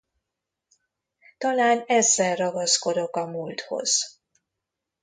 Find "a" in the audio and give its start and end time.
3.15-3.25